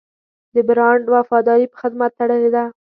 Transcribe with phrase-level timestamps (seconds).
[0.53, 2.63] د برانډ وفاداري په خدمت تړلې ده.